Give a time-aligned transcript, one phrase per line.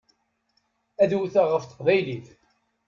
[1.01, 2.27] Ad wteɣ ɣef teqbaylit.